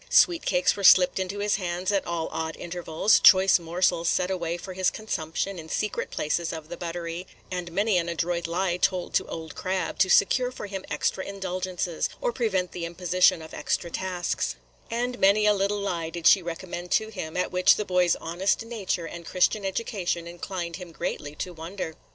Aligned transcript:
Sweet 0.09 0.47
cakes 0.47 0.75
were 0.75 0.83
slipped 0.83 1.19
into 1.19 1.37
his 1.37 1.57
hands 1.57 1.91
at 1.91 2.07
all 2.07 2.27
odd 2.31 2.55
intervals, 2.57 3.19
choice 3.19 3.59
morsels 3.59 4.09
set 4.09 4.31
away 4.31 4.57
for 4.57 4.73
his 4.73 4.89
consumption 4.89 5.59
in 5.59 5.69
secret 5.69 6.09
places 6.09 6.51
of 6.51 6.69
the 6.69 6.75
buttery, 6.75 7.27
and 7.51 7.71
many 7.71 7.99
an 7.99 8.09
adroit 8.09 8.47
lie 8.47 8.77
told 8.77 9.13
to 9.13 9.27
Old 9.27 9.53
Crab 9.53 9.99
to 9.99 10.09
secure 10.09 10.49
for 10.49 10.65
him 10.65 10.83
extra 10.89 11.23
indulgences, 11.23 12.09
or 12.19 12.31
prevent 12.33 12.71
the 12.71 12.83
imposition 12.83 13.43
of 13.43 13.53
extra 13.53 13.91
tasks; 13.91 14.55
and 14.89 15.19
many 15.19 15.45
a 15.45 15.53
little 15.53 15.79
lie 15.79 16.09
did 16.09 16.25
she 16.25 16.41
recommend 16.41 16.89
to 16.93 17.09
him, 17.09 17.37
at 17.37 17.51
which 17.51 17.75
the 17.75 17.85
boy's 17.85 18.15
honest 18.15 18.65
nature 18.65 19.05
and 19.05 19.27
Christian 19.27 19.63
education 19.63 20.25
inclined 20.25 20.77
him 20.77 20.91
greatly 20.91 21.35
to 21.35 21.53
wonder. 21.53 21.95